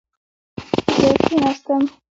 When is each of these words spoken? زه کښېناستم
زه 0.95 1.07
کښېناستم 1.21 1.83